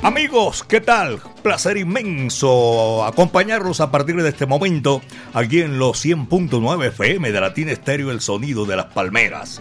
[0.00, 1.20] Amigos, ¿qué tal?
[1.42, 5.02] Placer inmenso acompañarlos a partir de este momento
[5.34, 9.60] aquí en los 100.9 FM de Latina Estéreo, el sonido de las palmeras.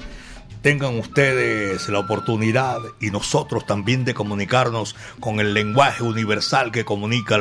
[0.61, 7.39] Tengan ustedes la oportunidad y nosotros también de comunicarnos con el lenguaje universal que comunica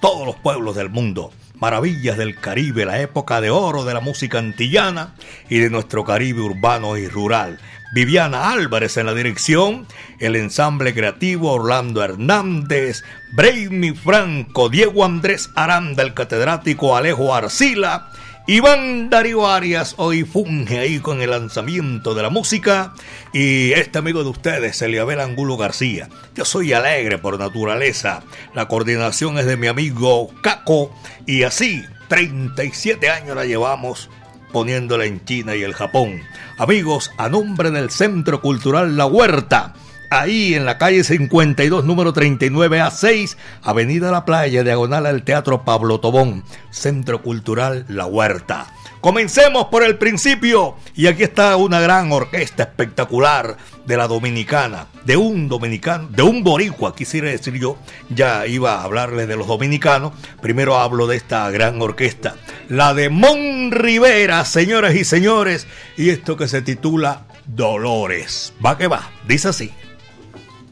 [0.00, 1.30] todos los pueblos del mundo.
[1.60, 5.14] Maravillas del Caribe, la época de oro de la música antillana
[5.50, 7.58] y de nuestro Caribe urbano y rural.
[7.92, 9.86] Viviana Álvarez en la dirección,
[10.18, 18.10] el ensamble creativo Orlando Hernández, Brainy Franco, Diego Andrés Aranda, el catedrático Alejo Arcila,
[18.46, 22.94] Iván Darío Arias hoy funge ahí con el lanzamiento de la música
[23.32, 26.08] y este amigo de ustedes, Eliabel Angulo García.
[26.34, 28.22] Yo soy alegre por naturaleza,
[28.54, 30.90] la coordinación es de mi amigo Caco
[31.26, 34.08] y así 37 años la llevamos
[34.52, 36.22] poniéndola en China y el Japón.
[36.56, 39.74] Amigos, a nombre del Centro Cultural La Huerta,
[40.10, 46.44] ahí en la calle 52, número 39A6, Avenida La Playa, diagonal al Teatro Pablo Tobón,
[46.70, 48.72] Centro Cultural La Huerta.
[49.00, 55.16] Comencemos por el principio y aquí está una gran orquesta espectacular de la dominicana, de
[55.16, 60.12] un dominicano, de un boricua, quisiera decir yo, ya iba a hablarles de los dominicanos,
[60.42, 62.34] primero hablo de esta gran orquesta,
[62.68, 68.52] la de Mon Rivera, señoras y señores, y esto que se titula Dolores.
[68.64, 69.72] Va que va, dice así.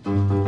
[0.06, 0.45] Thank you.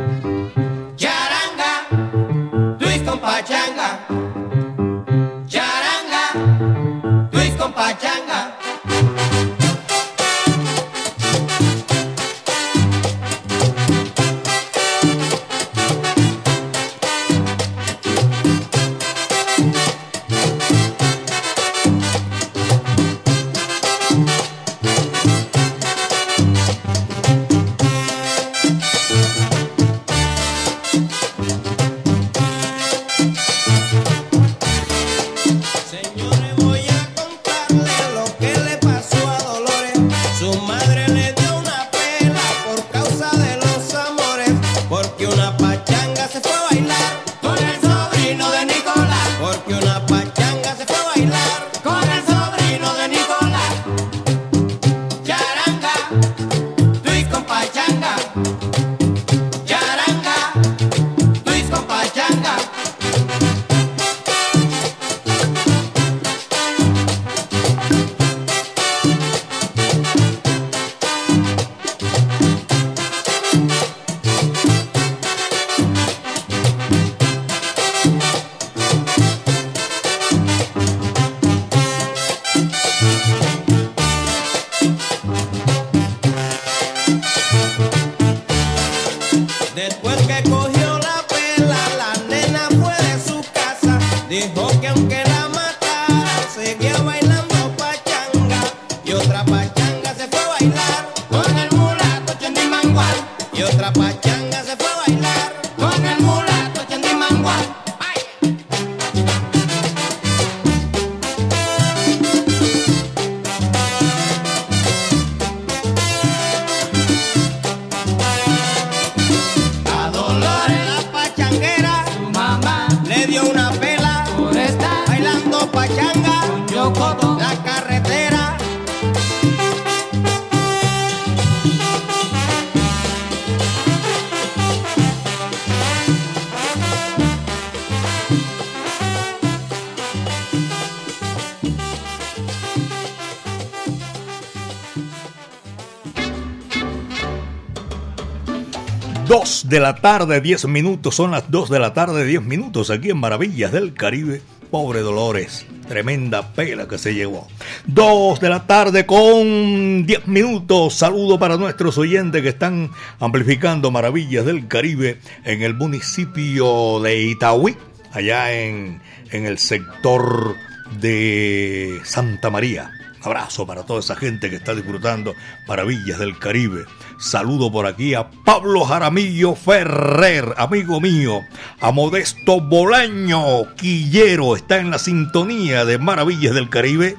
[149.78, 153.19] De la tarde, 10 minutos, son las 2 de la tarde, 10 minutos aquí en
[153.19, 154.42] Maravillas del Caribe.
[154.72, 157.47] Pobre Dolores, tremenda pela que se llevó.
[157.86, 160.95] 2 de la tarde con 10 minutos.
[160.95, 162.91] Saludo para nuestros oyentes que están
[163.21, 167.77] amplificando Maravillas del Caribe en el municipio de Itaúí,
[168.10, 170.57] allá en, en el sector
[171.01, 172.97] de Santa María.
[173.28, 175.34] Abrazo para toda esa gente que está disfrutando
[175.66, 176.86] maravillas del Caribe.
[177.19, 181.42] Saludo por aquí a Pablo Jaramillo Ferrer, amigo mío,
[181.78, 187.16] a Modesto Bolaño Quillero, está en la sintonía de Maravillas del Caribe.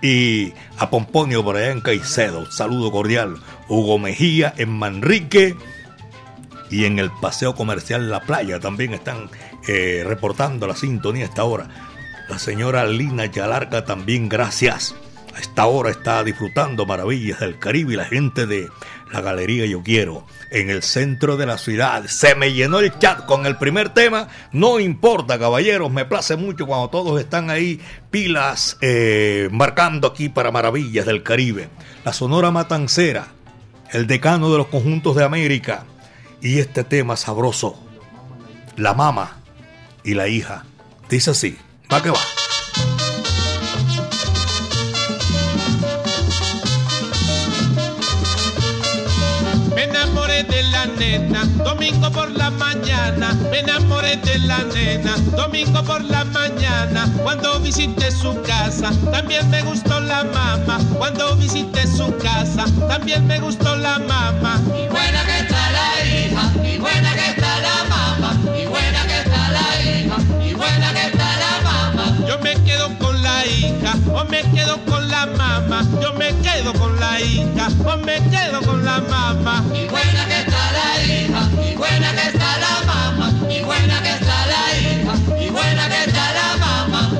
[0.00, 3.36] Y a Pomponio por allá Caicedo, saludo cordial.
[3.68, 5.56] Hugo Mejía en Manrique
[6.70, 9.28] y en el Paseo Comercial La Playa también están
[9.68, 11.68] eh, reportando la sintonía a esta hora.
[12.30, 14.94] La señora Lina Yalarca también, gracias.
[15.34, 18.68] A esta hora está disfrutando maravillas del Caribe y la gente de
[19.12, 22.04] la Galería Yo Quiero en el centro de la ciudad.
[22.06, 24.28] Se me llenó el chat con el primer tema.
[24.52, 27.80] No importa, caballeros, me place mucho cuando todos están ahí
[28.10, 31.68] pilas eh, marcando aquí para maravillas del Caribe.
[32.04, 33.28] La Sonora Matancera,
[33.92, 35.84] el decano de los conjuntos de América
[36.40, 37.78] y este tema sabroso,
[38.76, 39.40] la mama
[40.04, 40.64] y la hija.
[41.08, 41.58] Dice así.
[41.92, 42.49] Va que va.
[51.18, 53.32] Domingo por la mañana.
[53.50, 57.08] Me enamoré de la nena, domingo por la mañana.
[57.22, 60.78] Cuando visité su casa, también me gustó la mamá.
[60.98, 64.60] Cuando visité su casa, también me gustó la mamá.
[64.66, 69.18] Y buena que está la hija, y buena que está la mamá, y buena que
[69.18, 70.16] está la hija,
[70.48, 71.50] y buena que está la
[72.26, 75.84] yo me quedo con la hija o me quedo con la mamá.
[76.00, 79.64] Yo me quedo con la hija o me quedo con la mamá.
[79.74, 80.89] Y buena que está la
[81.30, 86.04] y buena que está la mamá, y buena que está la hija, y buena que
[86.04, 87.10] está la mamá.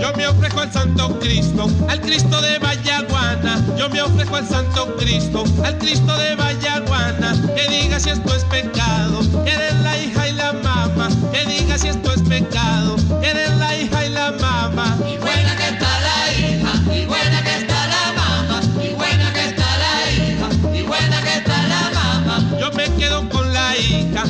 [0.00, 3.62] Yo me ofrezco al Santo Cristo, al Cristo de Vallaguana.
[3.78, 7.34] Yo me ofrezco al Santo Cristo, al Cristo de Vallaguana.
[7.54, 11.08] Que diga si esto es pecado, eres la hija y la mamá.
[11.32, 14.96] Que diga si esto es pecado, eres la hija y la mamá.
[15.00, 15.95] Y buena que está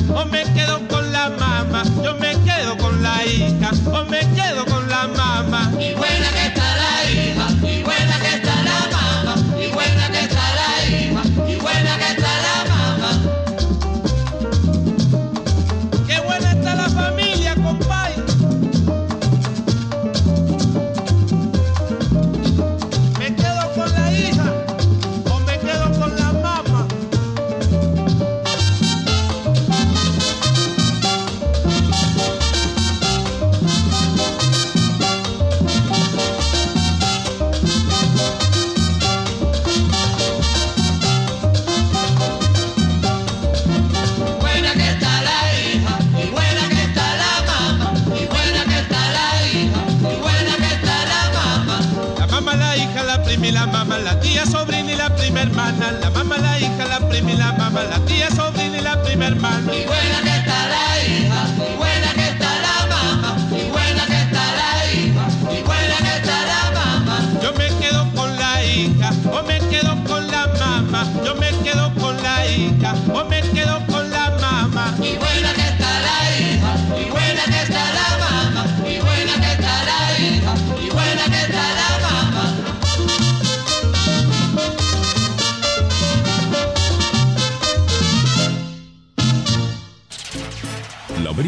[0.09, 1.83] o me quedo con la mamá.
[2.03, 4.76] Yo me quedo con la hija, o me quedo con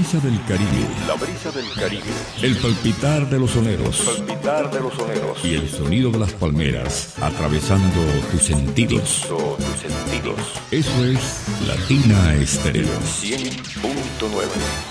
[0.09, 0.87] brisa del Caribe.
[1.07, 2.03] La brisa del Caribe.
[2.41, 3.97] El palpitar de los soneros.
[3.97, 5.45] palpitar de los soneros.
[5.45, 8.01] Y el sonido de las palmeras atravesando
[8.31, 9.27] tus sentidos.
[9.27, 10.39] tus sentidos.
[10.71, 12.87] Eso es Latina Estéreo.
[13.21, 14.88] 100.9.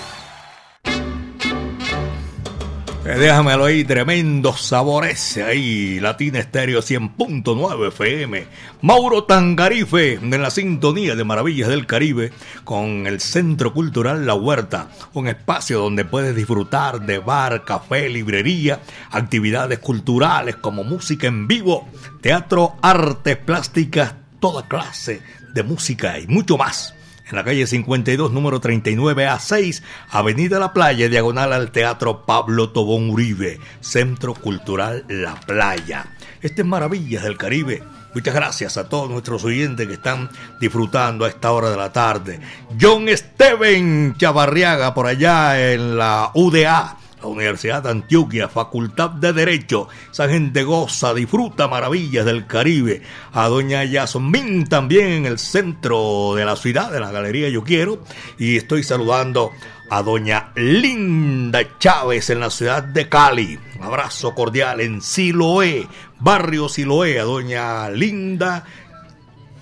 [3.17, 8.47] Déjamelo ahí, tremendo sabor ese ahí, Latina Estéreo 100.9 FM.
[8.83, 12.33] Mauro Tangarife en la sintonía de Maravillas del Caribe
[12.65, 18.81] con el Centro Cultural La Huerta, un espacio donde puedes disfrutar de bar, café, librería,
[19.11, 21.89] actividades culturales como música en vivo,
[22.21, 25.23] teatro, artes plásticas, toda clase
[25.55, 26.95] de música y mucho más
[27.31, 33.61] en la calle 52, número 39A6, Avenida La Playa, diagonal al Teatro Pablo Tobón Uribe,
[33.81, 36.07] Centro Cultural La Playa.
[36.41, 37.83] Este es Maravillas del Caribe.
[38.15, 40.31] Muchas gracias a todos nuestros oyentes que están
[40.61, 42.41] disfrutando a esta hora de la tarde.
[42.81, 49.89] John Steven Chavarriaga por allá en la UDA la Universidad de Antioquia, Facultad de Derecho.
[50.11, 53.03] Esa gente goza, disfruta maravillas del Caribe.
[53.33, 58.03] A doña Yasmín también en el centro de la ciudad, de la Galería Yo Quiero.
[58.39, 59.53] Y estoy saludando
[59.91, 63.59] a doña Linda Chávez en la ciudad de Cali.
[63.79, 65.89] Un abrazo cordial en Siloé,
[66.21, 68.65] barrio Siloé, a doña Linda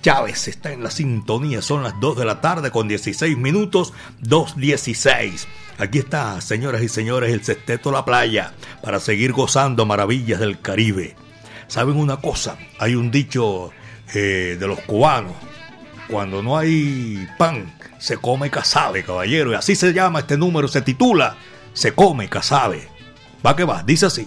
[0.07, 3.91] Chávez está en la sintonía, son las 2 de la tarde con 16 minutos,
[4.23, 5.47] 2.16.
[5.79, 11.17] Aquí está, señoras y señores, el Sexteto La Playa, para seguir gozando maravillas del Caribe.
[11.67, 12.57] ¿Saben una cosa?
[12.79, 13.71] Hay un dicho
[14.13, 15.33] eh, de los cubanos,
[16.07, 20.81] cuando no hay pan, se come casabe, caballero, y así se llama este número, se
[20.81, 21.35] titula
[21.73, 22.87] Se come casabe.
[23.45, 24.25] Va que va, dice así.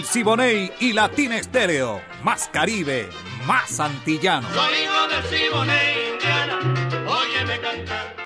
[0.00, 2.00] El Siboney y Latina Estéreo.
[2.24, 3.10] Más Caribe,
[3.46, 4.48] más antillano.
[4.48, 6.58] Soy hijo del Siboney, Indiana,
[7.06, 8.16] óyeme cantar.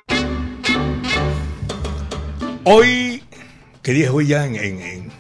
[2.63, 3.25] Hoy,
[3.83, 4.55] ¿qué día es hoy ya en...
[4.55, 5.13] en, en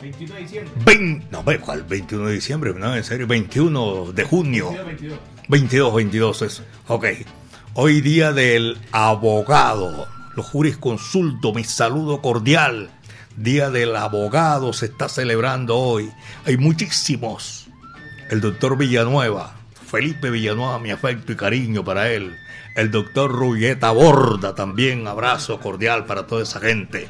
[0.00, 1.22] 21 de diciembre.
[1.30, 1.82] no, ¿cuál?
[1.82, 4.74] 21 de diciembre, no, en serio, 21 de junio.
[5.48, 6.62] 22, 22, eso.
[6.88, 7.04] Ok.
[7.74, 10.08] Hoy día del abogado.
[10.34, 12.90] Los jurisconsulto, mi saludo cordial.
[13.36, 16.12] Día del abogado se está celebrando hoy.
[16.46, 17.66] Hay muchísimos.
[18.30, 22.36] El doctor Villanueva, Felipe Villanueva, mi afecto y cariño para él.
[22.76, 27.08] El doctor Rulleta Borda también, abrazo cordial para toda esa gente.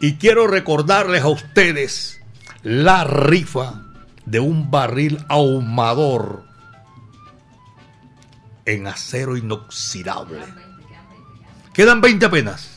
[0.00, 2.20] Y quiero recordarles a ustedes
[2.62, 3.82] la rifa
[4.26, 6.44] de un barril ahumador
[8.64, 10.44] en acero inoxidable.
[11.72, 12.71] Quedan 20 apenas.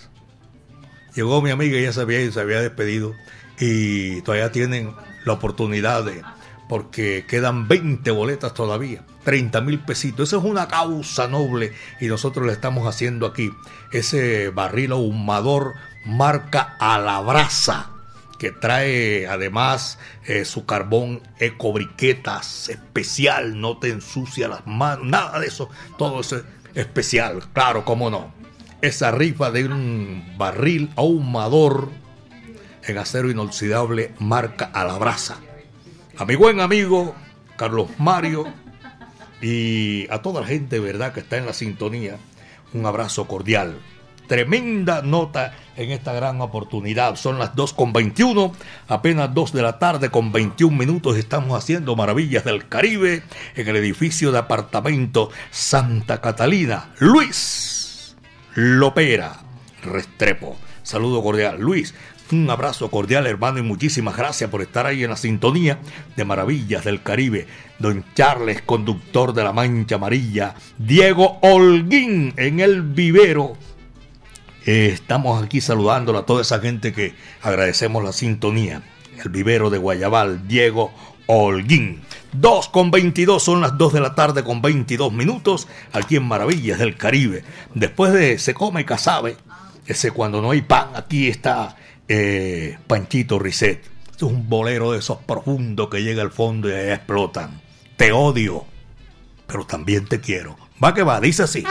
[1.16, 3.14] Llegó mi amiga, ya se había, se había despedido
[3.60, 4.94] y todavía tienen
[5.24, 6.22] la oportunidad de,
[6.68, 10.30] porque quedan 20 boletas todavía, 30 mil pesitos.
[10.30, 13.52] Esa es una causa noble y nosotros le estamos haciendo aquí
[13.92, 15.74] ese barril ahumador
[16.06, 17.92] marca a la brasa
[18.38, 25.48] que trae además eh, su carbón ecobriquetas especial, no te ensucia las manos, nada de
[25.48, 26.44] eso, todo eso es
[26.76, 28.34] especial, claro, cómo no.
[28.82, 31.90] Esa rifa de un barril ahumador
[32.84, 35.38] en acero inoxidable marca a la brasa.
[36.18, 37.16] A mi buen amigo
[37.58, 38.46] Carlos Mario
[39.42, 42.18] y a toda la gente, ¿verdad?, que está en la sintonía,
[42.74, 43.80] un abrazo cordial.
[44.28, 47.16] Tremenda nota en esta gran oportunidad.
[47.16, 48.54] Son las 2 con 21,
[48.88, 51.18] apenas 2 de la tarde con 21 minutos.
[51.18, 53.24] Estamos haciendo maravillas del Caribe
[53.56, 56.92] en el edificio de apartamento Santa Catalina.
[56.98, 57.75] Luis
[58.56, 59.42] Lopera
[59.84, 60.58] Restrepo.
[60.82, 61.60] Saludo cordial.
[61.60, 61.94] Luis,
[62.32, 65.80] un abrazo cordial, hermano, y muchísimas gracias por estar ahí en la sintonía
[66.16, 67.48] de Maravillas del Caribe.
[67.80, 70.56] Don Charles, conductor de la Mancha Amarilla.
[70.78, 73.58] Diego Holguín en el vivero.
[74.66, 78.82] Eh, estamos aquí saludando a toda esa gente que agradecemos la sintonía.
[79.24, 80.92] El vivero de Guayabal, Diego
[81.28, 82.02] Holguín.
[82.40, 86.80] 2 con 22, son las 2 de la tarde con 22 minutos, aquí en Maravillas
[86.80, 87.44] del Caribe.
[87.74, 89.38] Después de Se Come Casabe,
[89.86, 91.76] ese cuando no hay pan, aquí está
[92.08, 93.84] eh, Panchito Risset.
[94.16, 97.62] Es un bolero de esos profundos que llega al fondo y ahí explotan.
[97.98, 98.66] Te odio,
[99.46, 100.58] pero también te quiero.
[100.84, 101.64] Va que va, dice así.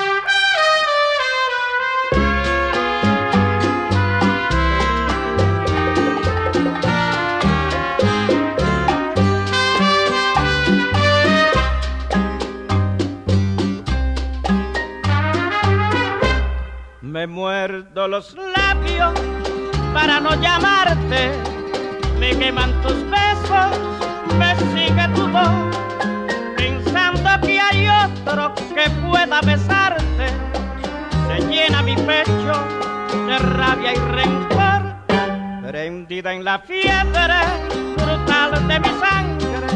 [17.45, 19.13] Muerdo los labios
[19.93, 21.31] para no llamarte.
[22.19, 23.71] Me queman tus besos,
[24.39, 25.77] me sigue tu voz.
[26.57, 30.27] Pensando que hay otro que pueda besarte.
[31.29, 32.55] Se llena mi pecho
[33.27, 34.83] de rabia y rencor.
[35.69, 37.41] Prendida en la fiebre
[37.99, 39.69] brutal de mi sangre.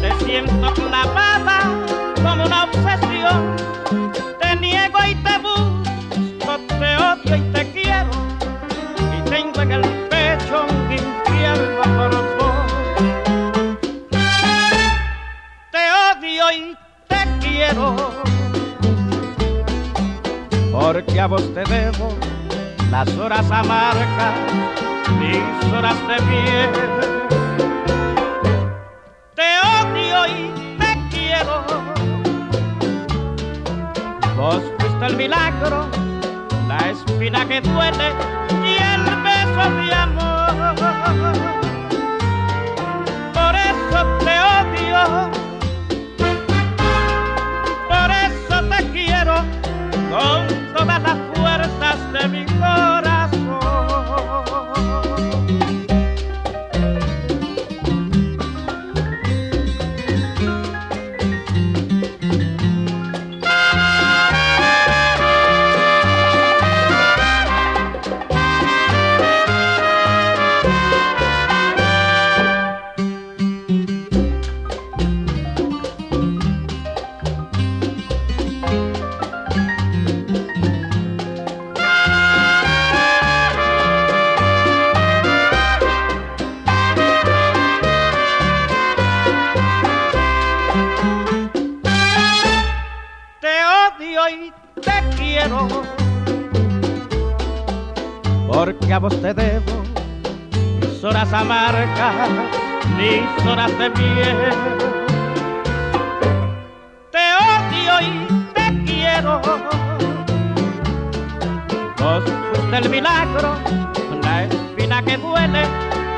[0.00, 1.58] Te siento clavada
[2.22, 3.56] como una obsesión.
[4.40, 5.69] Te niego y te busco,
[6.80, 8.10] te odio y te quiero.
[9.16, 11.82] Y tengo en el pecho un infierno
[12.38, 12.56] vos.
[15.70, 17.84] Te odio y te quiero.
[20.72, 22.16] Porque a vos te debo
[22.90, 24.34] las horas amargas,
[25.20, 26.70] mis horas de miel.
[29.34, 31.64] Te odio y te quiero.
[34.36, 35.86] Vos fuiste el milagro,
[36.90, 38.12] espina que duele
[38.64, 40.74] y el beso de amor.
[43.32, 45.30] Por eso te odio,
[47.88, 49.36] por eso te quiero
[50.10, 52.99] con todas las fuerzas de mi corazón.
[101.20, 102.30] Horas amargas,
[102.96, 104.36] mis horas de miel.
[107.10, 109.40] Te odio y te quiero,
[111.98, 113.54] vos fuiste el milagro,
[114.22, 115.62] la espina que duele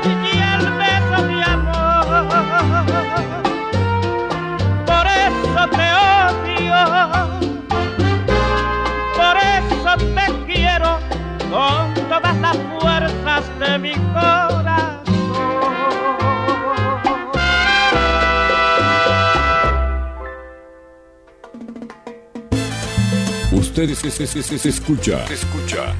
[0.05, 2.27] y el beso de amor.
[4.85, 6.79] Por eso te odio,
[9.17, 10.91] por eso te quiero
[11.51, 14.62] con todas las fuerzas de mi corazón.
[23.73, 25.95] Ustedes es, es- es- es- escucha, escucha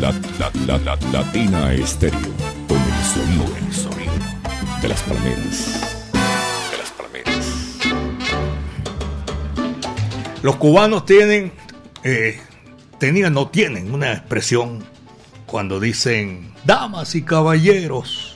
[0.00, 2.20] la, la, la, la- Latina Estéreo
[2.68, 4.12] con el sonido, el sonido
[4.80, 5.82] de las palmeras.
[6.70, 7.46] De las palmeras.
[10.42, 11.52] Los cubanos tienen,
[12.04, 12.40] eh,
[12.98, 14.84] tenían, no tienen una expresión
[15.46, 18.28] cuando dicen damas y caballeros.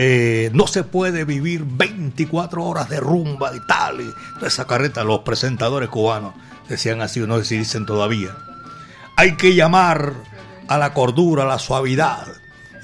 [0.00, 4.00] eh, no se puede vivir 24 horas de rumba y tal.
[4.00, 6.34] Y toda esa carreta, los presentadores cubanos
[6.68, 8.36] decían así, no sé dicen todavía.
[9.16, 10.14] Hay que llamar
[10.68, 12.26] a la cordura, a la suavidad.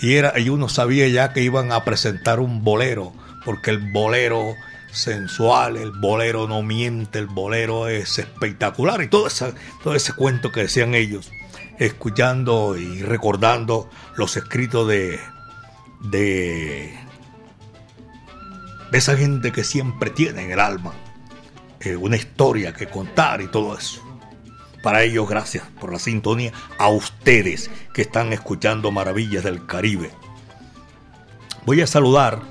[0.01, 3.13] Y, era, y uno sabía ya que iban a presentar un bolero,
[3.45, 4.55] porque el bolero
[4.91, 9.29] sensual, el bolero no miente, el bolero es espectacular y todo,
[9.83, 11.31] todo ese cuento que decían ellos,
[11.79, 15.21] escuchando y recordando los escritos de,
[16.01, 16.97] de,
[18.91, 20.93] de esa gente que siempre tiene en el alma
[21.93, 24.03] una historia que contar y todo eso.
[24.83, 30.11] Para ellos, gracias por la sintonía a ustedes que están escuchando Maravillas del Caribe.
[31.65, 32.43] Voy a saludar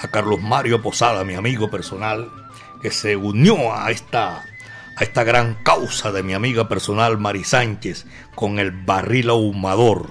[0.00, 2.30] a Carlos Mario Posada, mi amigo personal,
[2.80, 4.44] que se unió a esta,
[4.96, 10.10] a esta gran causa de mi amiga personal Mari Sánchez con el barril ahumador.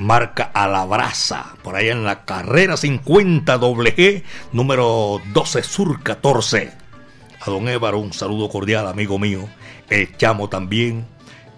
[0.00, 6.83] Marca a la brasa, por allá en la carrera 50 G, número 12 Sur 14.
[7.46, 9.48] A don Évaro, un saludo cordial, amigo mío.
[9.90, 11.06] El Chamo también.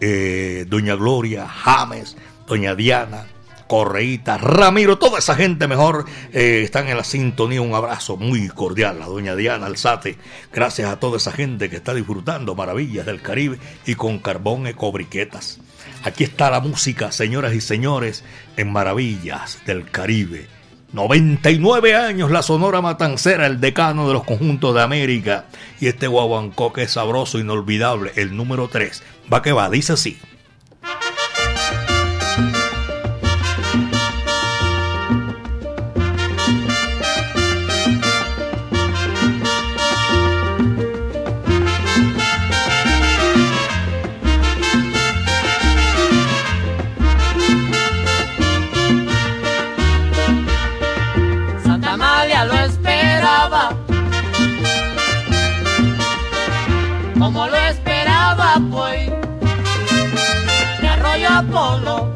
[0.00, 3.26] eh, Doña Gloria, James, Doña Diana,
[3.66, 7.62] Correíta, Ramiro, toda esa gente mejor eh, están en la sintonía.
[7.62, 10.18] Un abrazo muy cordial a doña Diana Alzate.
[10.52, 15.58] Gracias a toda esa gente que está disfrutando maravillas del Caribe y con carbón ecobriquetas.
[16.04, 18.22] Aquí está la música, señoras y señores,
[18.56, 20.46] en Maravillas del Caribe.
[20.92, 25.46] 99 años la Sonora Matancera, el decano de los conjuntos de América.
[25.80, 29.02] Y este guaguancó que es sabroso, inolvidable, el número 3.
[29.32, 30.18] Va que va, dice así.
[57.18, 59.10] Como lo esperaba pues,
[60.80, 62.14] de Arroyo Apolo,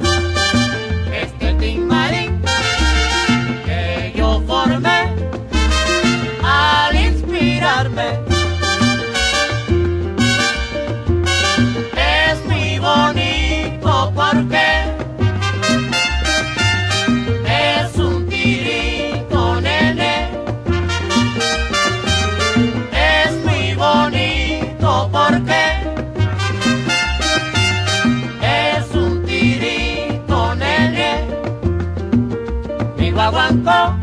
[33.61, 34.00] Mi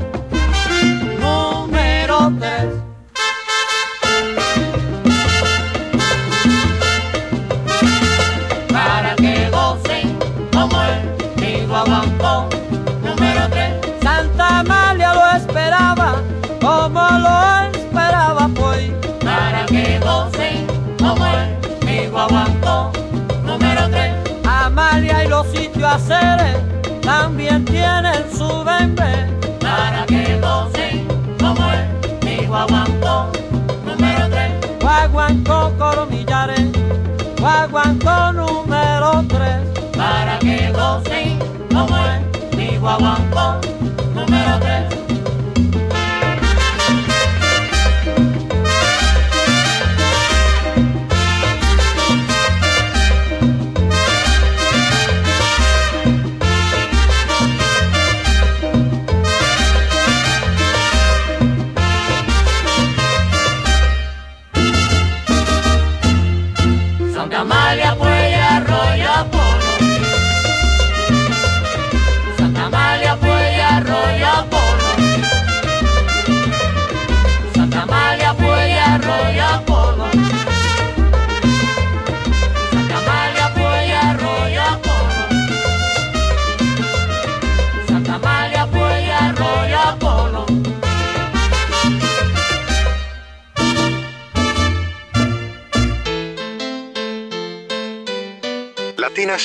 [42.95, 43.16] el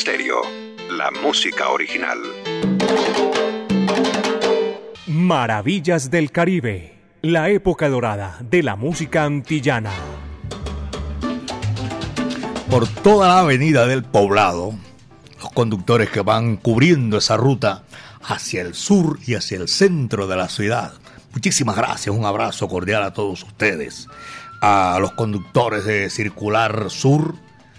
[0.02, 0.42] Stereo,
[0.90, 2.18] la música original.
[5.06, 9.92] Maravillas del Caribe, la época dorada de la música antillana.
[12.68, 14.74] por toda la avenida del poblado,
[15.40, 17.84] los conductores que van cubriendo esa ruta
[18.24, 20.94] hacia el sur y hacia el centro de la ciudad.
[21.32, 24.08] Muchísimas gracias, un abrazo cordial a todos ustedes.
[24.60, 27.36] A los conductores de Circular Sur,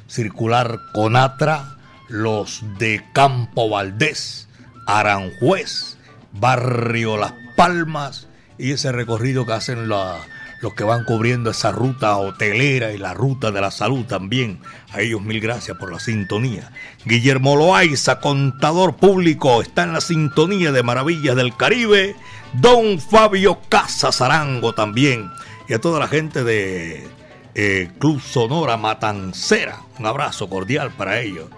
[0.08, 1.80] Circular Conatra,
[2.14, 4.48] los de Campo Valdés,
[4.86, 5.98] Aranjuez,
[6.32, 8.28] barrio Las Palmas
[8.60, 10.20] y ese recorrido que hacen la,
[10.62, 14.60] los que van cubriendo esa ruta hotelera y la ruta de la salud también.
[14.92, 16.72] A ellos mil gracias por la sintonía.
[17.04, 22.16] Guillermo Loaiza, contador público, está en la sintonía de Maravillas del Caribe.
[22.54, 25.32] Don Fabio Casas Arango también.
[25.68, 27.08] Y a toda la gente de
[27.56, 29.80] eh, Club Sonora Matancera.
[29.98, 31.50] Un abrazo cordial para ellos.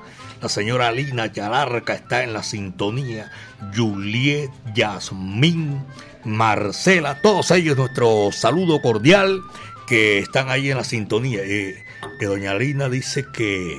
[0.41, 3.31] La señora Lina Yalarca está en la sintonía.
[3.75, 5.83] Juliet, Yasmín,
[6.23, 9.41] Marcela, todos ellos nuestro saludo cordial
[9.87, 11.41] que están ahí en la sintonía.
[11.43, 11.83] Eh,
[12.19, 13.77] que doña Lina dice que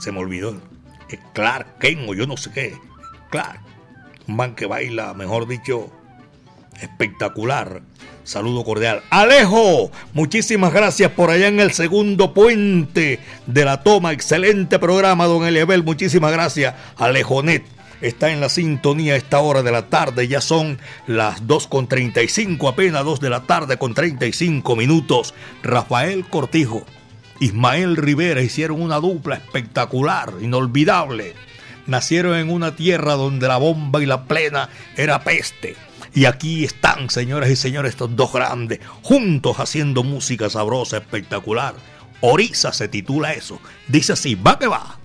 [0.00, 0.60] se me olvidó.
[1.10, 2.74] Eh, Clark Ken o yo no sé qué.
[3.30, 3.60] Clark.
[4.28, 5.92] Un man que baila, mejor dicho,
[6.80, 7.82] espectacular.
[8.24, 9.02] Saludo cordial.
[9.10, 14.12] Alejo, muchísimas gracias por allá en el segundo puente de la toma.
[14.12, 15.84] Excelente programa, don Eliabel.
[15.84, 16.74] Muchísimas gracias.
[16.96, 17.64] Alejonet
[18.00, 20.26] está en la sintonía a esta hora de la tarde.
[20.26, 25.32] Ya son las 2 con 35, apenas 2 de la tarde con 35 minutos.
[25.62, 26.84] Rafael Cortijo,
[27.38, 31.34] Ismael Rivera hicieron una dupla espectacular, inolvidable.
[31.86, 35.76] Nacieron en una tierra donde la bomba y la plena era peste
[36.14, 41.74] y aquí están, señoras y señores, estos dos grandes, juntos haciendo música sabrosa, espectacular.
[42.20, 43.60] Orisa se titula eso.
[43.88, 44.98] Dice así, va que va.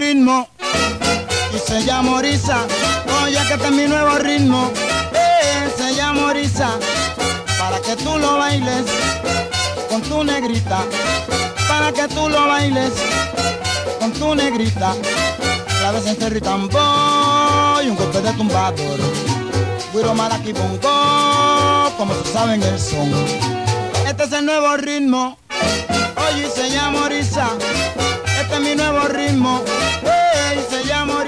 [0.00, 2.66] Y se llama Orisa.
[3.22, 4.70] Oye, que este es mi nuevo ritmo,
[5.12, 6.78] eh, se llama Orisa.
[7.58, 8.84] Para que tú lo bailes
[9.90, 10.82] con tu negrita,
[11.68, 12.92] para que tú lo bailes
[14.00, 14.94] con tu negrita.
[15.78, 19.00] Claves en cerro y tambor y un golpe de tumbador.
[19.92, 23.12] Guiro maraqui bongo, como tú saben el son.
[24.08, 25.36] Este es el nuevo ritmo,
[26.30, 27.48] oye, se llama Orisa.
[28.40, 29.62] Este es mi nuevo ritmo
[30.82, 31.21] se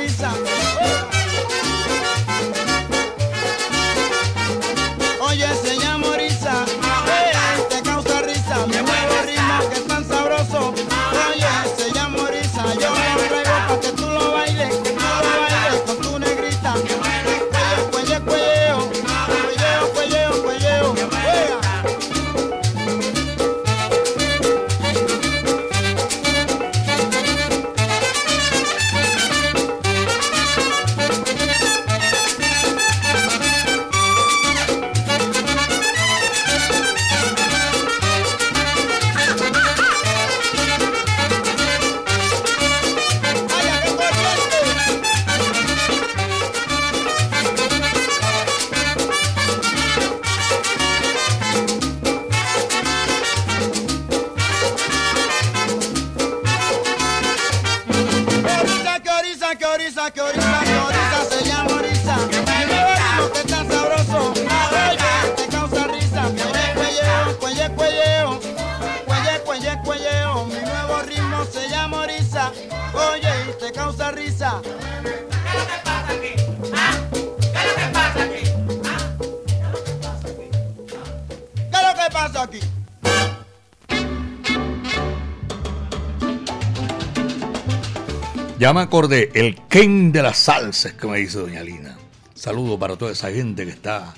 [88.65, 91.99] Ya me acordé, el Ken de las salsas que me dice Doña Lina.
[92.33, 94.15] Saludo para toda esa gente que está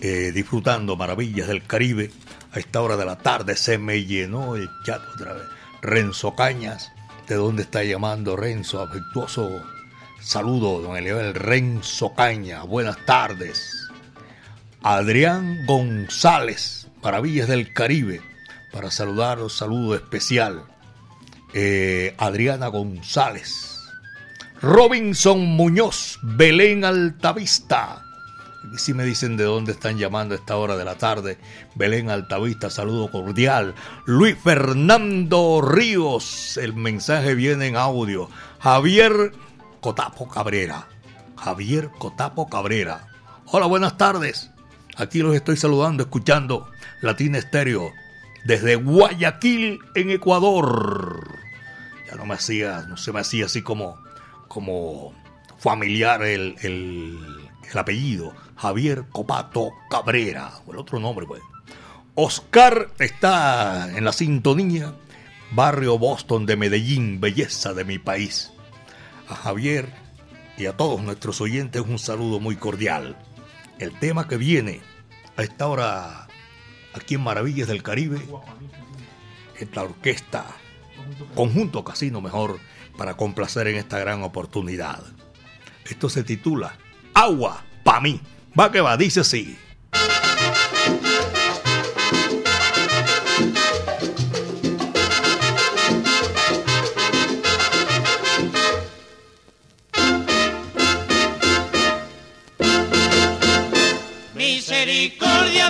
[0.00, 2.10] eh, disfrutando maravillas del Caribe.
[2.50, 5.44] A esta hora de la tarde se me llenó el chat otra vez.
[5.80, 6.90] Renzo Cañas,
[7.28, 8.82] ¿de dónde está llamando Renzo?
[8.82, 9.62] Afectuoso
[10.20, 12.66] saludo, don Eliabel Renzo Cañas.
[12.66, 13.90] Buenas tardes.
[14.82, 18.22] Adrián González, Maravillas del Caribe,
[18.72, 20.64] para saludar, saludo especial.
[21.52, 23.73] Eh, Adriana González.
[24.60, 28.04] Robinson Muñoz, Belén Altavista.
[28.66, 31.38] Aquí sí me dicen de dónde están llamando a esta hora de la tarde.
[31.74, 33.74] Belén Altavista, saludo cordial.
[34.06, 38.30] Luis Fernando Ríos, el mensaje viene en audio.
[38.60, 39.32] Javier
[39.80, 40.88] Cotapo Cabrera.
[41.36, 43.08] Javier Cotapo Cabrera.
[43.46, 44.50] Hola, buenas tardes.
[44.96, 46.68] Aquí los estoy saludando, escuchando
[47.02, 47.92] Latina Estéreo
[48.44, 51.26] desde Guayaquil, en Ecuador.
[52.06, 54.03] Ya no me hacía, no se me hacía así como
[54.54, 55.12] como
[55.58, 57.18] familiar el, el,
[57.68, 61.42] el apellido, Javier Copato Cabrera, o el otro nombre, pues.
[62.14, 64.94] Oscar está en la sintonía,
[65.50, 68.52] barrio Boston de Medellín, belleza de mi país.
[69.28, 69.92] A Javier
[70.56, 73.16] y a todos nuestros oyentes un saludo muy cordial.
[73.80, 74.82] El tema que viene
[75.36, 76.28] a esta hora
[76.94, 78.20] aquí en Maravillas del Caribe
[79.58, 80.46] es la orquesta,
[81.34, 82.58] conjunto casino mejor,
[82.96, 85.02] para complacer en esta gran oportunidad.
[85.84, 86.76] Esto se titula
[87.12, 88.20] Agua pa' mí.
[88.58, 89.58] Va que va, dice así.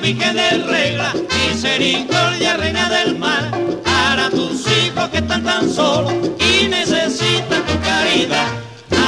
[0.05, 1.15] Virgen de regla,
[1.49, 3.51] misericordia, reina del mar,
[3.83, 8.49] para tus hijos que están tan solos y necesitan tu caridad.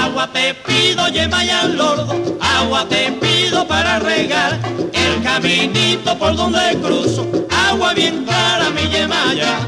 [0.02, 4.58] Agua te pido, lleva ya al lordo, agua te pido para regar
[4.94, 9.58] el caminito por donde cruzo, agua bien clara mi yemaya.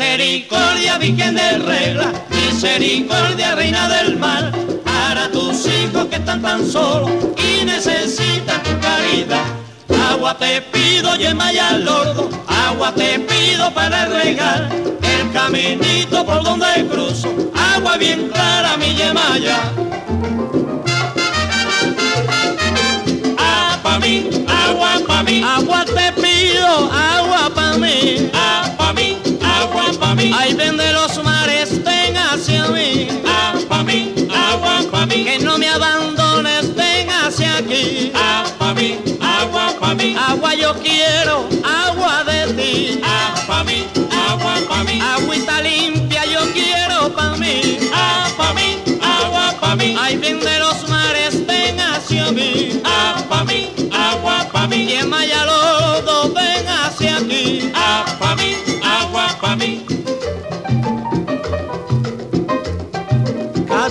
[0.00, 4.50] Misericordia, Virgen de regla, misericordia, reina del mar,
[4.82, 9.44] para tus hijos que están tan solos y necesitan tu caridad.
[10.10, 14.70] Agua te pido, yema y al lordo, agua te pido para regar
[15.02, 19.58] el caminito por donde cruzo, agua bien clara mi yemaya.
[23.36, 28.59] Ah, pa' mí, agua pa' mí, agua te pido, agua pa' mí, ah,
[30.34, 31.09] ay ven de los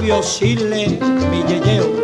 [0.10, 0.88] Cabio Chile,
[1.30, 1.99] mi yeyeo,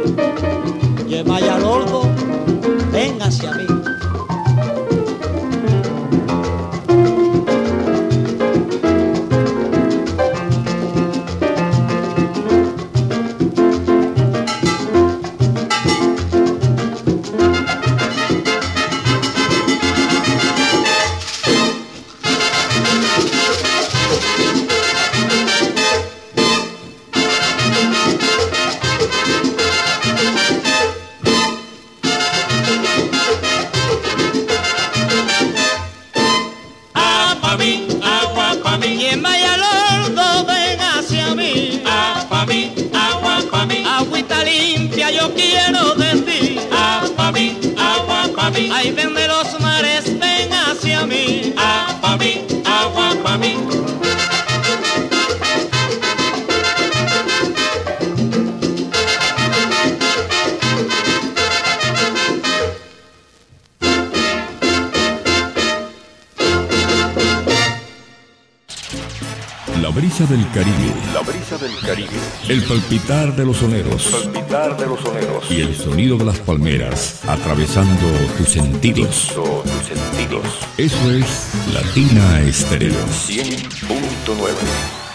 [71.85, 72.09] Caribe.
[72.49, 74.07] El palpitar de los soneros.
[74.07, 75.51] Palpitar de los soneros.
[75.51, 79.31] Y el sonido de las palmeras atravesando tus sentidos.
[79.33, 80.43] tus sentidos.
[80.77, 82.91] Eso es Latina Estéreo.
[82.91, 85.05] 100.9.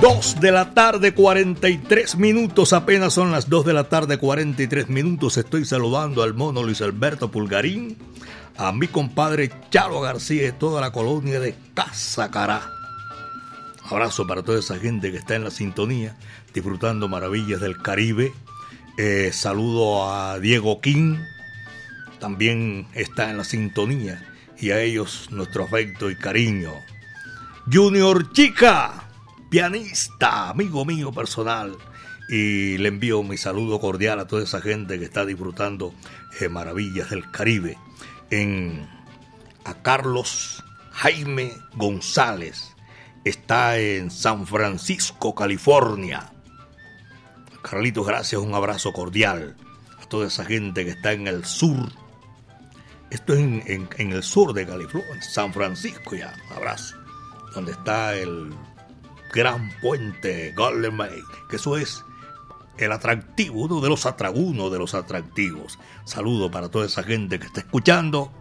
[0.00, 2.72] 2 de la tarde, 43 minutos.
[2.72, 5.38] Apenas son las 2 de la tarde, 43 minutos.
[5.38, 7.96] Estoy saludando al mono Luis Alberto Pulgarín,
[8.56, 12.77] a mi compadre Chalo García y toda la colonia de Casacará.
[13.90, 16.14] Abrazo para toda esa gente que está en la sintonía,
[16.52, 18.34] disfrutando maravillas del Caribe.
[18.98, 21.16] Eh, saludo a Diego King,
[22.18, 24.22] también está en la sintonía.
[24.58, 26.72] Y a ellos nuestro afecto y cariño.
[27.72, 29.08] Junior Chica,
[29.50, 31.76] pianista, amigo mío personal.
[32.28, 35.94] Y le envío mi saludo cordial a toda esa gente que está disfrutando
[36.40, 37.78] eh, maravillas del Caribe.
[38.30, 38.86] En,
[39.64, 42.74] a Carlos Jaime González.
[43.24, 46.32] Está en San Francisco, California.
[47.62, 49.56] Carlitos, gracias, un abrazo cordial
[50.00, 51.90] a toda esa gente que está en el sur.
[53.10, 56.96] Esto es en, el sur de California, San Francisco ya, un abrazo.
[57.54, 58.54] Donde está el
[59.32, 62.04] gran puente Golden Bay, que eso es
[62.78, 65.78] el atractivo, uno de los atragunos de los atractivos.
[66.04, 68.32] Saludo para toda esa gente que está escuchando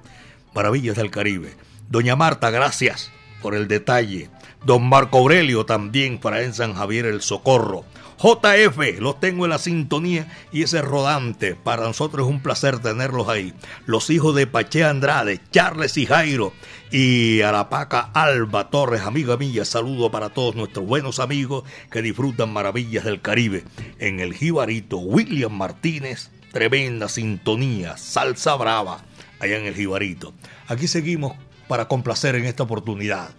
[0.54, 1.56] Maravillas del Caribe.
[1.90, 3.12] Doña Marta, gracias
[3.42, 4.30] por el detalle.
[4.66, 7.86] Don Marco Aurelio también para en San Javier el Socorro.
[8.18, 11.56] JF, los tengo en la sintonía y ese rodante.
[11.56, 13.54] Para nosotros es un placer tenerlos ahí.
[13.86, 16.52] Los hijos de Pache Andrade, Charles y Jairo
[16.92, 19.66] y Arapaca Alba Torres, amiga mía.
[19.66, 23.64] Saludo para todos nuestros buenos amigos que disfrutan maravillas del Caribe.
[24.00, 29.04] En el Jibarito, William Martínez, tremenda sintonía, salsa brava,
[29.40, 30.34] allá en el Jibarito.
[30.68, 31.34] Aquí seguimos
[31.68, 33.30] para complacer en esta oportunidad.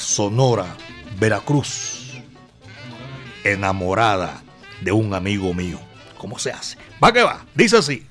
[0.00, 0.76] Sonora
[1.18, 2.02] Veracruz
[3.44, 4.42] enamorada
[4.80, 5.78] de un amigo mío.
[6.18, 6.76] ¿Cómo se hace?
[7.02, 8.06] Va que va, dice así.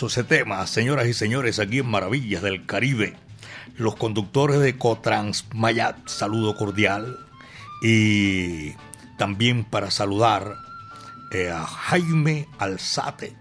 [0.00, 3.16] Sabroso ese tema, señoras y señores, aquí en Maravillas del Caribe.
[3.76, 7.18] Los conductores de Cotransmayat, saludo cordial.
[7.82, 8.72] Y
[9.18, 10.56] también para saludar
[11.32, 13.36] eh, a Jaime Alzate.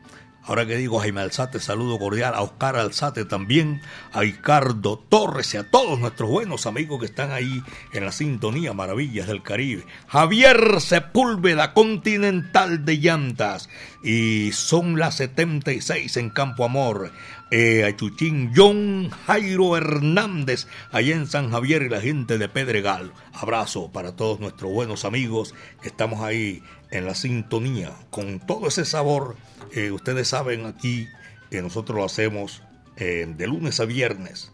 [0.50, 5.58] Ahora que digo Jaime Alzate, saludo cordial a Oscar Alzate también, a Ricardo Torres y
[5.58, 7.62] a todos nuestros buenos amigos que están ahí
[7.94, 9.86] en la sintonía Maravillas del Caribe.
[10.08, 13.70] Javier Sepúlveda, Continental de Llantas.
[14.04, 17.12] Y son las 76 en Campo Amor.
[17.52, 23.12] Eh, a Chuchín John Jairo Hernández, allá en San Javier y la gente de Pedregal.
[23.34, 26.62] Abrazo para todos nuestros buenos amigos que estamos ahí
[26.92, 29.36] en la sintonía con todo ese sabor
[29.72, 31.08] eh, ustedes saben aquí
[31.50, 32.64] que nosotros lo hacemos
[32.98, 34.52] eh, de lunes a viernes,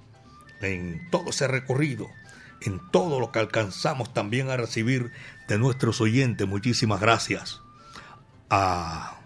[0.62, 2.08] en todo ese recorrido,
[2.62, 5.12] en todo lo que alcanzamos también a recibir
[5.48, 6.48] de nuestros oyentes.
[6.48, 7.62] Muchísimas gracias
[8.50, 9.20] a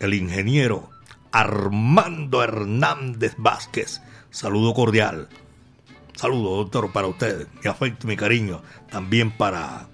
[0.00, 0.90] el ingeniero
[1.32, 4.00] Armando Hernández Vázquez.
[4.30, 5.28] Saludo cordial.
[6.14, 7.46] Saludo, doctor, para usted.
[7.62, 8.62] Mi afecto mi cariño.
[8.90, 9.88] También para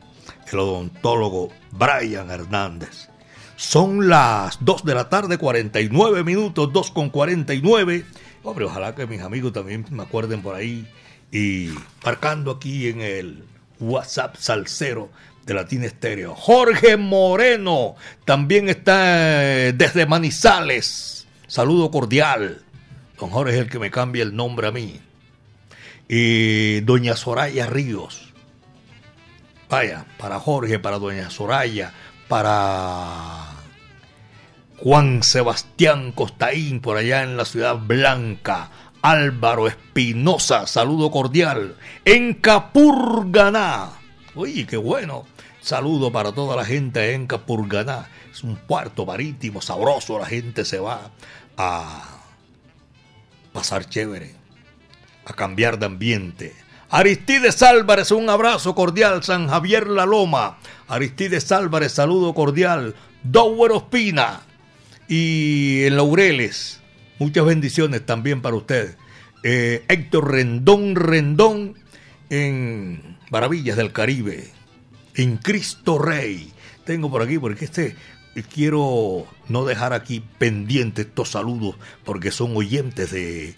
[0.53, 3.09] el odontólogo Brian Hernández.
[3.57, 8.05] Son las 2 de la tarde, 49 minutos, 2 con 49.
[8.43, 10.89] Hombre, ojalá que mis amigos también me acuerden por ahí.
[11.31, 11.69] Y
[12.03, 13.45] marcando aquí en el
[13.79, 15.11] WhatsApp Salcero
[15.45, 16.35] de Latina Estéreo.
[16.35, 21.27] Jorge Moreno también está eh, desde Manizales.
[21.47, 22.63] Saludo cordial.
[23.19, 25.01] Don Jorge es el que me cambia el nombre a mí.
[26.09, 28.30] Y doña Soraya Ríos.
[29.71, 31.95] Vaya, para Jorge, para doña Soraya,
[32.27, 33.51] para
[34.79, 38.71] Juan Sebastián Costaín por allá en la ciudad blanca.
[39.01, 41.77] Álvaro Espinosa, saludo cordial.
[42.05, 43.93] En Capurganá.
[44.35, 45.25] Uy, qué bueno.
[45.61, 48.09] Saludo para toda la gente en Capurganá.
[48.33, 50.19] Es un puerto marítimo sabroso.
[50.19, 51.13] La gente se va
[51.57, 52.19] a
[53.53, 54.35] pasar chévere,
[55.27, 56.70] a cambiar de ambiente.
[56.93, 59.23] Aristides Álvarez, un abrazo cordial.
[59.23, 60.59] San Javier La Loma.
[60.89, 62.97] Aristides Álvarez, saludo cordial.
[63.23, 64.41] Dower Ospina.
[65.07, 66.81] Y en Laureles,
[67.21, 68.97] muchas bendiciones también para usted.
[69.45, 71.75] Eh, Héctor Rendón Rendón
[72.29, 74.49] en Maravillas del Caribe.
[75.15, 76.53] En Cristo Rey.
[76.85, 77.95] Tengo por aquí, porque este
[78.53, 83.55] quiero no dejar aquí pendientes estos saludos, porque son oyentes de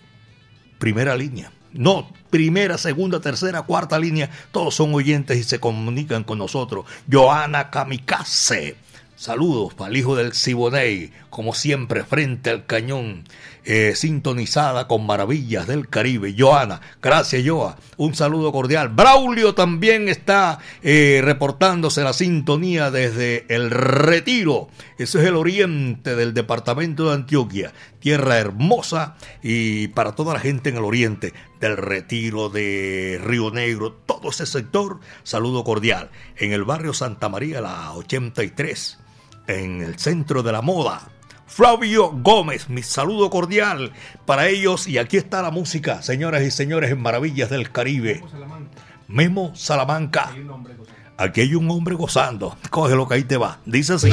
[0.78, 1.50] primera línea.
[1.74, 6.84] No, primera, segunda, tercera, cuarta línea, todos son oyentes y se comunican con nosotros.
[7.10, 8.76] Joana Kamikaze,
[9.16, 13.24] saludos para el hijo del Siboney, como siempre, frente al cañón,
[13.64, 16.34] eh, sintonizada con maravillas del Caribe.
[16.36, 18.88] Joana, gracias Joa, un saludo cordial.
[18.88, 24.68] Braulio también está eh, reportándose la sintonía desde el Retiro.
[24.98, 30.70] Eso es el oriente del departamento de Antioquia, tierra hermosa y para toda la gente
[30.70, 36.10] en el oriente del Retiro de Río Negro, todo ese sector, saludo cordial.
[36.36, 38.98] En el barrio Santa María, la 83,
[39.46, 41.08] en el centro de la moda
[41.52, 42.70] Flavio Gómez.
[42.70, 43.92] Mi saludo cordial
[44.24, 44.88] para ellos.
[44.88, 48.24] Y aquí está la música, señoras y señores, en Maravillas del Caribe.
[49.06, 50.30] Memo Salamanca.
[51.18, 52.56] Aquí hay un hombre gozando.
[52.70, 53.58] Cógelo que ahí te va.
[53.66, 54.10] Dice así.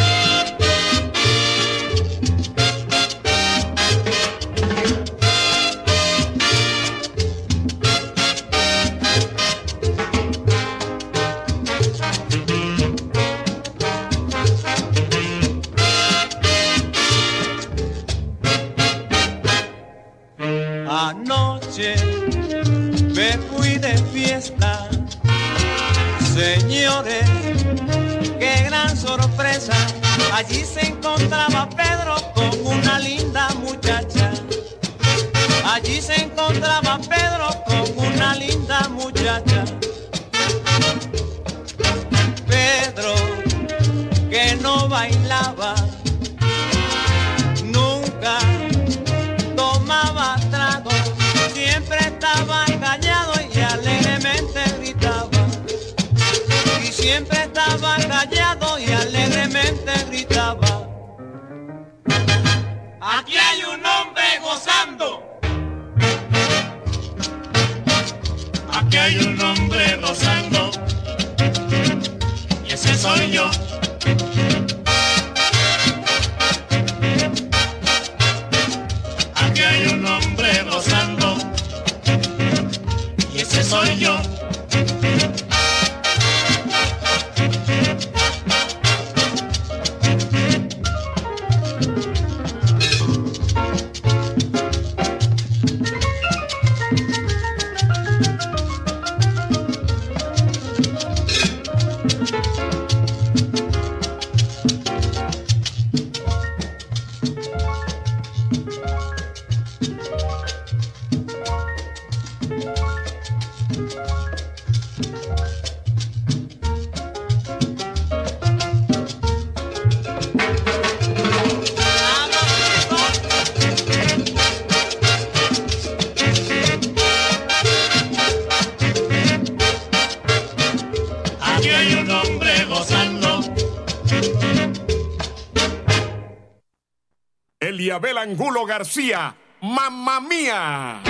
[138.07, 141.01] Angulo García, mamá mía.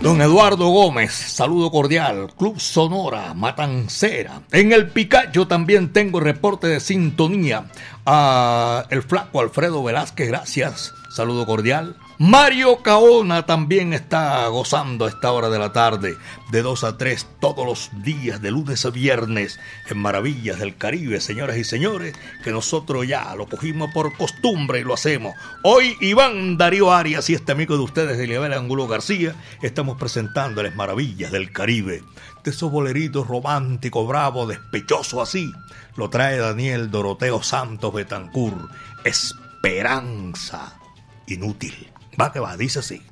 [0.00, 2.32] Don Eduardo Gómez, saludo cordial.
[2.36, 4.42] Club Sonora, Matancera.
[4.50, 7.66] En el Picacho también tengo reporte de sintonía.
[8.04, 10.92] A el flaco Alfredo Velázquez, gracias.
[11.10, 11.96] Saludo cordial.
[12.22, 16.18] Mario Caona también está gozando a esta hora de la tarde,
[16.50, 19.58] de 2 a 3 todos los días, de lunes a viernes,
[19.88, 22.14] en Maravillas del Caribe, señoras y señores,
[22.44, 25.34] que nosotros ya lo cogimos por costumbre y lo hacemos.
[25.62, 31.32] Hoy Iván Darío Arias y este amigo de ustedes, Eliabel Angulo García, estamos presentándoles Maravillas
[31.32, 32.04] del Caribe.
[32.44, 35.50] De esos boleritos románticos, bravo, despechoso así,
[35.96, 38.68] lo trae Daniel Doroteo Santos Betancur.
[39.04, 40.76] Esperanza
[41.26, 41.90] inútil.
[42.18, 43.02] Va que va, dice así.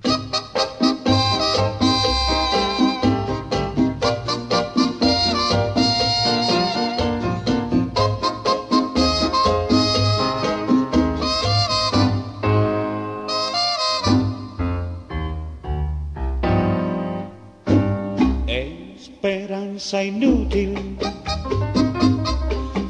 [18.47, 20.97] Esperanza inútil,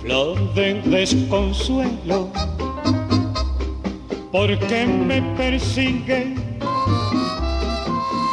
[0.03, 2.31] flor de desconsuelo
[4.31, 6.35] porque me persigue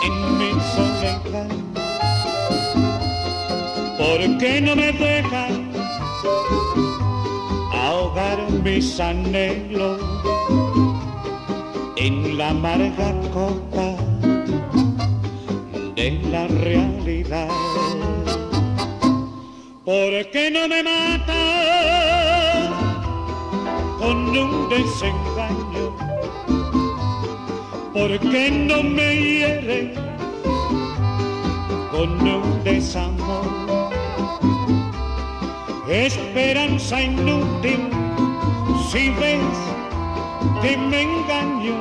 [0.04, 1.50] en mi soledad,
[3.98, 5.48] porque no me deja
[7.72, 10.02] ahogar mis anhelos
[11.96, 13.96] en la amarga copa
[15.96, 17.50] de la realidad,
[19.86, 21.34] porque no me mata
[23.98, 25.35] con un desengaño
[27.96, 29.94] ¿por qué no me hiere
[31.92, 33.48] con un desamor?
[35.88, 37.90] Esperanza inútil,
[38.92, 39.58] si ves
[40.62, 41.78] que me engaño,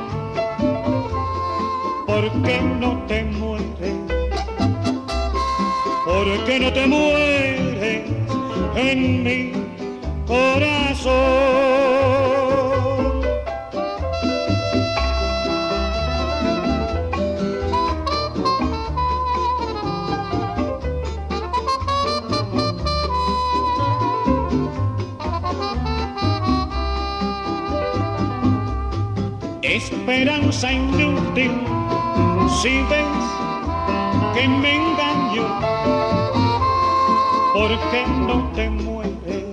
[2.07, 3.97] ¿por qué no te mueres?
[6.05, 8.09] ¿Por qué no te mueres
[8.77, 9.51] en mi
[10.25, 11.84] corazón?
[29.85, 31.51] Esperanza inútil.
[32.59, 33.23] Si ves
[34.33, 35.45] que me engaño
[37.53, 39.45] ¿por qué no te mueres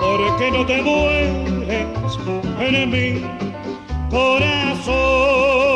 [0.00, 2.12] ¿por qué no te mueres
[2.60, 3.06] en mi
[4.10, 5.75] corazón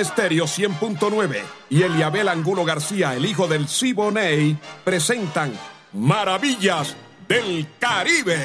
[0.00, 5.52] Estéreo 100.9 y Eliabel Angulo García, el hijo del Siboney, presentan
[5.92, 6.96] Maravillas
[7.28, 8.38] del Caribe.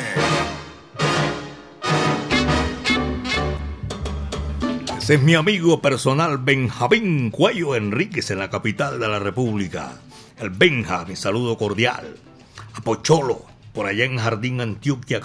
[4.98, 10.02] Ese es mi amigo personal Benjamín Cuello Enríquez en la capital de la República.
[10.38, 12.18] El Benja, mi saludo cordial.
[12.74, 15.22] A Pocholo, por allá en Jardín Antioquia,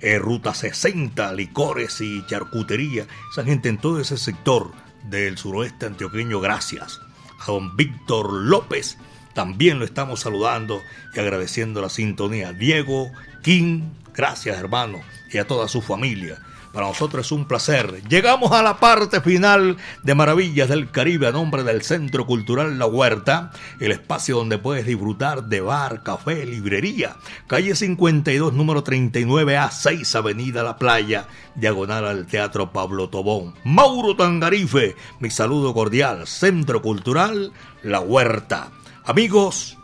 [0.00, 3.06] eh, Ruta 60, licores y charcutería.
[3.30, 7.00] Esa gente en todo ese sector del suroeste antioqueño, gracias.
[7.40, 8.98] A don Víctor López,
[9.34, 10.82] también lo estamos saludando
[11.14, 12.52] y agradeciendo la sintonía.
[12.52, 13.82] Diego King,
[14.14, 15.00] gracias hermano,
[15.32, 16.38] y a toda su familia.
[16.72, 18.02] Para nosotros es un placer.
[18.08, 22.86] Llegamos a la parte final de Maravillas del Caribe a nombre del Centro Cultural La
[22.86, 23.50] Huerta,
[23.80, 27.16] el espacio donde puedes disfrutar de bar, café, librería.
[27.46, 33.54] Calle 52, número 39A, 6 Avenida La Playa, diagonal al Teatro Pablo Tobón.
[33.64, 36.26] Mauro Tangarife, mi saludo cordial.
[36.26, 37.52] Centro Cultural
[37.82, 38.70] La Huerta.
[39.04, 39.78] Amigos,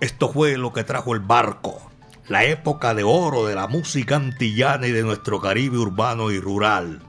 [0.00, 1.87] esto fue lo que trajo el barco
[2.28, 7.00] la época de oro de la música antillana y de nuestro Caribe urbano y rural.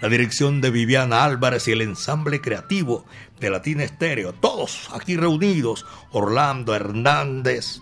[0.00, 3.04] La dirección de Viviana Álvarez y el ensamble creativo
[3.40, 7.80] de Latina Estéreo, todos aquí reunidos, Orlando Hernández,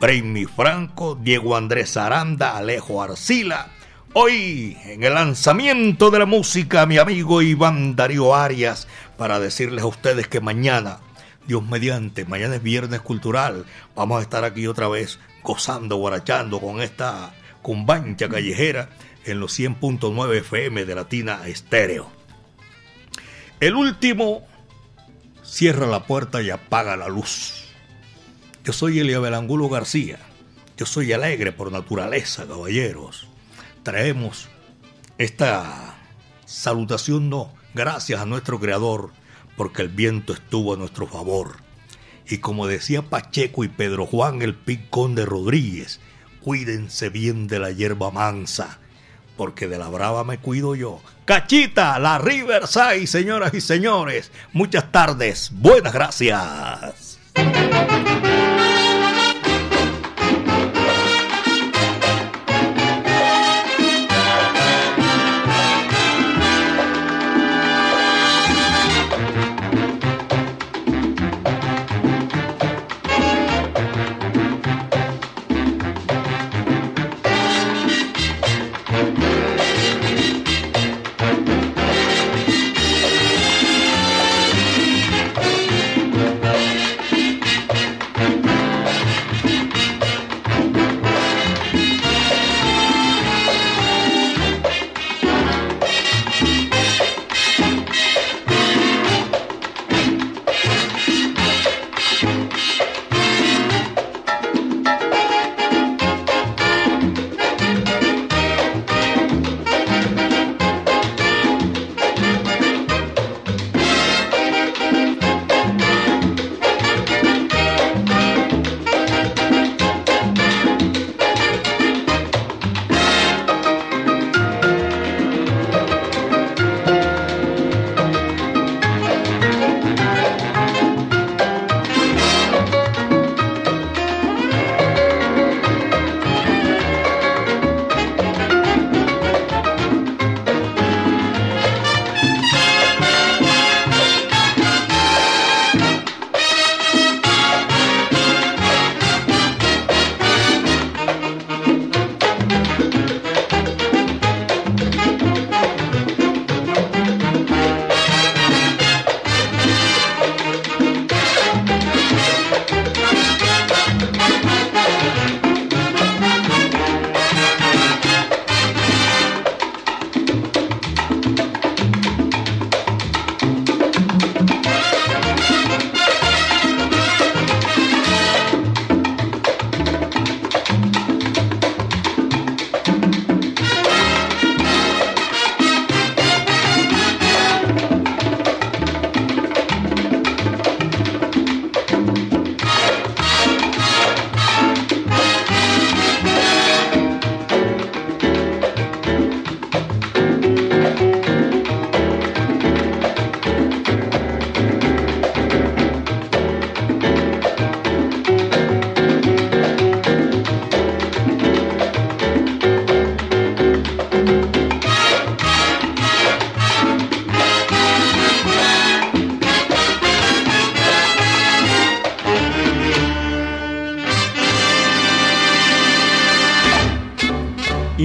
[0.00, 3.68] Brainy Franco, Diego Andrés Aranda, Alejo Arcila.
[4.14, 9.86] Hoy, en el lanzamiento de la música, mi amigo Iván Darío Arias, para decirles a
[9.86, 10.98] ustedes que mañana
[11.46, 13.64] Dios mediante, mañana es viernes cultural.
[13.94, 18.90] Vamos a estar aquí otra vez gozando, guarachando con esta cumbancha callejera
[19.24, 22.10] en los 100.9 FM de Latina Estéreo.
[23.60, 24.46] El último
[25.44, 27.64] cierra la puerta y apaga la luz.
[28.64, 30.18] Yo soy Eliabel Angulo García.
[30.76, 33.28] Yo soy alegre por naturaleza, caballeros.
[33.82, 34.48] Traemos
[35.18, 35.96] esta
[36.44, 39.10] salutación no, gracias a nuestro Creador,
[39.56, 41.61] porque el viento estuvo a nuestro favor.
[42.32, 46.00] Y como decía Pacheco y Pedro Juan el Picón de Rodríguez,
[46.40, 48.78] cuídense bien de la hierba mansa,
[49.36, 51.02] porque de la brava me cuido yo.
[51.26, 54.32] Cachita, la Riverside, señoras y señores.
[54.54, 55.50] Muchas tardes.
[55.52, 57.18] Buenas gracias.